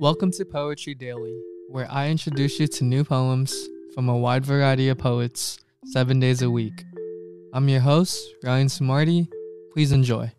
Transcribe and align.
Welcome 0.00 0.30
to 0.30 0.44
Poetry 0.44 0.94
Daily, 0.94 1.36
where 1.70 1.90
I 1.90 2.08
introduce 2.08 2.60
you 2.60 2.68
to 2.68 2.84
new 2.84 3.02
poems 3.02 3.52
from 3.96 4.08
a 4.08 4.16
wide 4.16 4.46
variety 4.46 4.90
of 4.90 4.98
poets 4.98 5.58
seven 5.86 6.20
days 6.20 6.40
a 6.40 6.48
week. 6.48 6.84
I'm 7.52 7.68
your 7.68 7.80
host, 7.80 8.16
Ryan 8.44 8.68
Smarty. 8.68 9.28
Please 9.72 9.90
enjoy. 9.90 10.30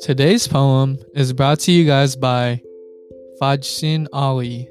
Today's 0.00 0.48
poem 0.48 0.98
is 1.14 1.32
brought 1.32 1.60
to 1.60 1.70
you 1.70 1.86
guys 1.86 2.16
by 2.16 2.60
Fajsin 3.40 4.08
Ali, 4.12 4.68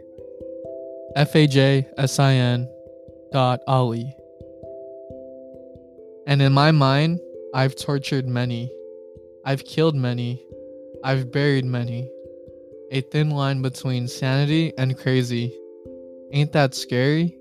F 1.15 1.33
A 1.37 1.47
J 1.47 1.87
S 1.97 2.19
I 2.19 2.33
N 2.33 2.67
dot 3.31 3.61
Ali. 3.65 4.13
And 6.27 6.41
in 6.41 6.51
my 6.51 6.71
mind, 6.71 7.21
I've 7.53 7.77
tortured 7.77 8.27
many, 8.27 8.69
I've 9.45 9.63
killed 9.63 9.95
many, 9.95 10.43
I've 11.01 11.31
buried 11.31 11.63
many. 11.63 12.11
A 12.91 12.99
thin 12.99 13.29
line 13.29 13.61
between 13.61 14.09
sanity 14.09 14.73
and 14.77 14.97
crazy. 14.97 15.57
Ain't 16.33 16.51
that 16.51 16.75
scary? 16.75 17.37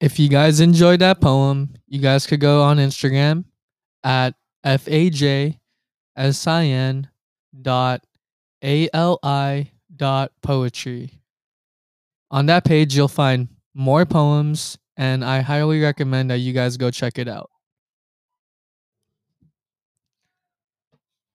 If 0.00 0.18
you 0.18 0.28
guys 0.28 0.60
enjoyed 0.60 1.00
that 1.00 1.22
poem, 1.22 1.74
you 1.86 1.98
guys 1.98 2.26
could 2.26 2.40
go 2.40 2.62
on 2.62 2.76
Instagram 2.76 3.46
at 4.04 4.34
fajsin 4.66 5.56
dot 7.62 8.04
ali 8.62 9.72
dot 9.96 10.32
poetry. 10.42 11.17
On 12.30 12.46
that 12.46 12.64
page, 12.64 12.94
you'll 12.94 13.08
find 13.08 13.48
more 13.74 14.04
poems, 14.04 14.76
and 14.96 15.24
I 15.24 15.40
highly 15.40 15.80
recommend 15.80 16.30
that 16.30 16.38
you 16.38 16.52
guys 16.52 16.76
go 16.76 16.90
check 16.90 17.18
it 17.18 17.28
out. 17.28 17.50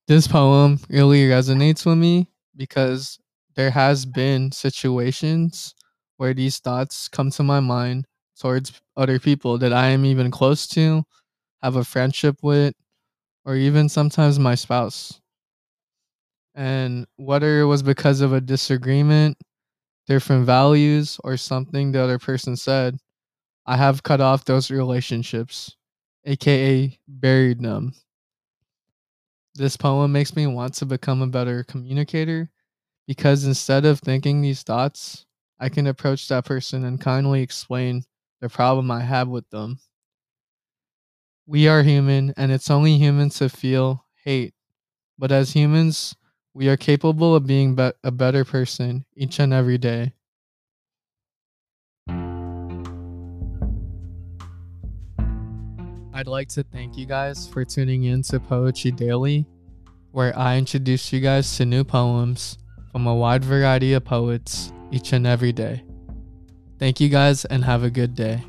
This 0.07 0.27
poem 0.27 0.79
really 0.89 1.27
resonates 1.27 1.85
with 1.85 1.97
me 1.97 2.27
because 2.55 3.17
there 3.55 3.71
has 3.71 4.05
been 4.05 4.51
situations 4.51 5.73
where 6.17 6.33
these 6.33 6.59
thoughts 6.59 7.07
come 7.07 7.31
to 7.31 7.43
my 7.43 7.59
mind 7.59 8.05
towards 8.39 8.81
other 8.97 9.19
people 9.19 9.57
that 9.59 9.73
I 9.73 9.87
am 9.87 10.05
even 10.05 10.29
close 10.29 10.67
to, 10.69 11.03
have 11.61 11.75
a 11.75 11.83
friendship 11.83 12.37
with, 12.43 12.75
or 13.45 13.55
even 13.55 13.89
sometimes 13.89 14.37
my 14.37 14.55
spouse. 14.55 15.19
And 16.53 17.07
whether 17.15 17.61
it 17.61 17.65
was 17.65 17.81
because 17.81 18.21
of 18.21 18.33
a 18.33 18.41
disagreement, 18.41 19.37
different 20.07 20.45
values, 20.45 21.19
or 21.23 21.37
something 21.37 21.91
the 21.91 22.01
other 22.01 22.19
person 22.19 22.55
said, 22.55 22.97
I 23.65 23.77
have 23.77 24.03
cut 24.03 24.21
off 24.21 24.45
those 24.45 24.71
relationships, 24.71 25.75
aka 26.25 26.97
buried 27.07 27.61
them. 27.61 27.93
This 29.55 29.77
poem 29.77 30.11
makes 30.11 30.35
me 30.35 30.47
want 30.47 30.73
to 30.75 30.85
become 30.85 31.21
a 31.21 31.27
better 31.27 31.63
communicator 31.63 32.49
because 33.07 33.45
instead 33.45 33.85
of 33.85 33.99
thinking 33.99 34.41
these 34.41 34.63
thoughts, 34.63 35.25
I 35.59 35.69
can 35.69 35.87
approach 35.87 36.27
that 36.27 36.45
person 36.45 36.85
and 36.85 36.99
kindly 36.99 37.41
explain 37.41 38.03
the 38.41 38.49
problem 38.49 38.91
I 38.91 39.01
have 39.01 39.27
with 39.27 39.49
them. 39.49 39.79
We 41.45 41.67
are 41.67 41.83
human, 41.83 42.33
and 42.37 42.51
it's 42.51 42.71
only 42.71 42.97
human 42.97 43.29
to 43.31 43.49
feel 43.49 44.05
hate. 44.23 44.53
But 45.19 45.31
as 45.31 45.51
humans, 45.53 46.15
we 46.53 46.69
are 46.69 46.77
capable 46.77 47.35
of 47.35 47.47
being 47.47 47.75
be- 47.75 47.91
a 48.03 48.11
better 48.11 48.45
person 48.45 49.05
each 49.15 49.39
and 49.39 49.53
every 49.53 49.77
day. 49.77 50.13
I'd 56.15 56.27
like 56.27 56.49
to 56.49 56.63
thank 56.63 56.95
you 56.95 57.07
guys 57.07 57.47
for 57.47 57.65
tuning 57.65 58.03
in 58.03 58.21
to 58.23 58.39
Poetry 58.39 58.91
Daily, 58.91 59.47
where 60.11 60.37
I 60.37 60.57
introduce 60.57 61.11
you 61.11 61.19
guys 61.19 61.57
to 61.57 61.65
new 61.65 61.83
poems 61.83 62.59
from 62.91 63.07
a 63.07 63.15
wide 63.15 63.43
variety 63.43 63.93
of 63.93 64.05
poets 64.05 64.71
each 64.91 65.11
and 65.11 65.25
every 65.25 65.51
day. 65.51 65.83
Thank 66.77 66.99
you 66.99 67.09
guys 67.09 67.45
and 67.45 67.65
have 67.65 67.83
a 67.83 67.89
good 67.89 68.13
day. 68.13 68.43